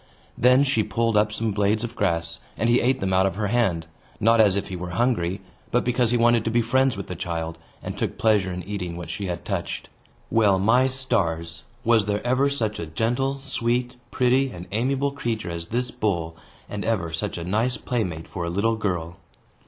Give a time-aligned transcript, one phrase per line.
[0.35, 3.49] Then she pulled up some blades of grass, and he ate them out of her
[3.49, 3.85] hand,
[4.19, 7.15] not as if he were hungry, but because he wanted to be friends with the
[7.15, 9.89] child, and took pleasure in eating what she had touched.
[10.31, 11.65] Well, my stars!
[11.83, 16.35] was there ever such a gentle, sweet, pretty, and amiable creature as this bull,
[16.67, 19.17] and ever such a nice playmate for a little girl?